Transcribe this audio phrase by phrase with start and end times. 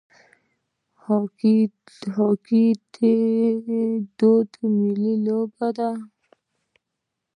[2.15, 2.97] هاکي د
[4.17, 5.91] دوی ملي لوبه ده.